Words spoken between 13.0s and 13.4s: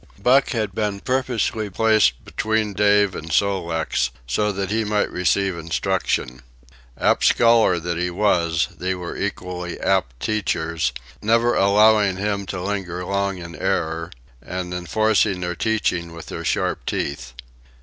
long